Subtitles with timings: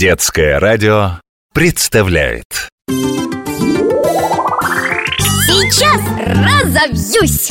[0.00, 1.20] Детское радио
[1.52, 2.70] представляет
[5.28, 7.50] Сейчас разовьюсь!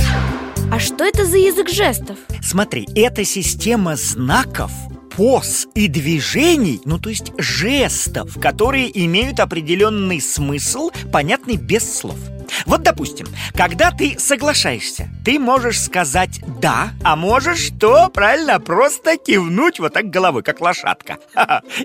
[0.72, 2.18] А что это за язык жестов?
[2.42, 4.72] Смотри, это система знаков,
[5.16, 12.18] поз и движений, ну то есть жестов, которые имеют определенный смысл, понятный без слов.
[12.66, 18.10] Вот, допустим, когда ты соглашаешься, ты можешь сказать «да», а можешь что?
[18.10, 21.18] Правильно, просто кивнуть вот так головой, как лошадка.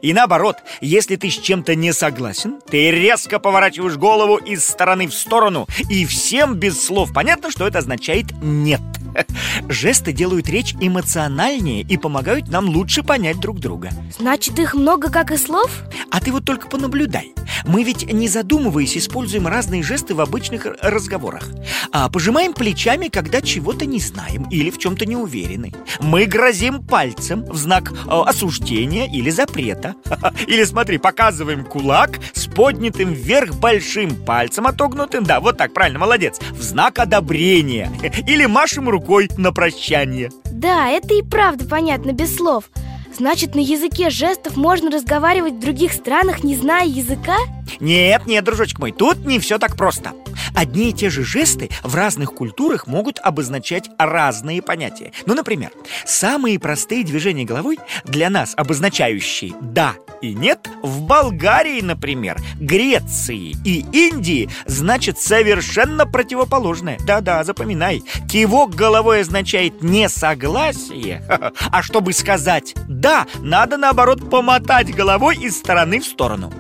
[0.02, 5.14] И наоборот, если ты с чем-то не согласен, ты резко поворачиваешь голову из стороны в
[5.14, 8.80] сторону, и всем без слов понятно, что это означает «нет».
[9.68, 13.90] Жесты делают речь эмоциональнее и помогают нам лучше понять друг друга.
[14.18, 15.70] Значит, их много, как и слов?
[16.10, 17.32] А ты вот только понаблюдай.
[17.66, 21.48] Мы ведь, не задумываясь, используем разные жесты в обычных разговорах.
[21.92, 25.72] А пожимаем плечами, когда чего-то не знаем или в чем-то не уверены.
[26.00, 29.94] Мы грозим пальцем в знак э, осуждения или запрета.
[30.46, 35.24] Или, смотри, показываем кулак с поднятым вверх большим пальцем отогнутым.
[35.24, 36.38] Да, вот так, правильно, молодец.
[36.52, 37.90] В знак одобрения.
[38.26, 39.03] Или машем рукой
[39.38, 40.30] на прощание.
[40.44, 42.70] Да, это и правда понятно без слов.
[43.16, 47.36] Значит, на языке жестов можно разговаривать в других странах, не зная языка?
[47.78, 50.12] Нет, нет, дружочек мой, тут не все так просто.
[50.54, 55.12] Одни и те же жесты в разных культурах могут обозначать разные понятия.
[55.26, 55.70] Ну, например,
[56.06, 63.84] самые простые движения головой для нас обозначающие «да» и «нет» в Болгарии, например, Греции и
[63.92, 66.98] Индии значит совершенно противоположное.
[67.04, 68.02] Да-да, запоминай.
[68.30, 71.22] Кивок головой означает «несогласие»,
[71.70, 76.52] а чтобы сказать «да», надо, наоборот, помотать головой из стороны в сторону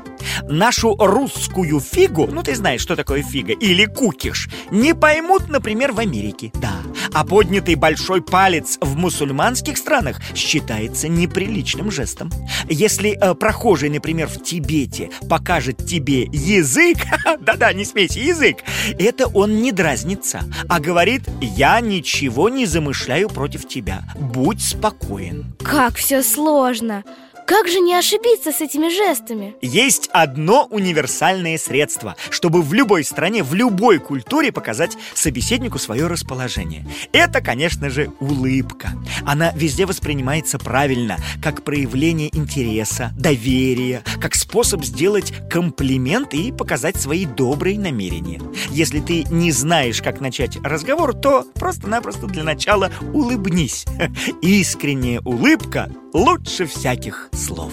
[0.48, 6.00] нашу русскую фигу, ну ты знаешь, что такое фига, или кукиш, не поймут, например, в
[6.00, 6.50] Америке.
[6.54, 6.74] Да,
[7.12, 12.30] а поднятый большой палец в мусульманских странах считается неприличным жестом.
[12.68, 16.98] Если э, прохожий, например, в Тибете покажет тебе язык,
[17.40, 18.58] да-да, не смейся, язык,
[18.98, 25.54] это он не дразнится, а говорит, я ничего не замышляю против тебя, будь спокоен.
[25.62, 27.04] Как все сложно!
[27.46, 29.54] Как же не ошибиться с этими жестами?
[29.60, 36.86] Есть одно универсальное средство, чтобы в любой стране, в любой культуре показать собеседнику свое расположение.
[37.12, 38.92] Это, конечно же, улыбка.
[39.26, 47.26] Она везде воспринимается правильно, как проявление интереса, доверия, как способ сделать комплимент и показать свои
[47.26, 48.40] добрые намерения.
[48.70, 53.84] Если ты не знаешь, как начать разговор, то просто-напросто для начала улыбнись.
[54.40, 57.72] Искренняя улыбка лучше всяких слов.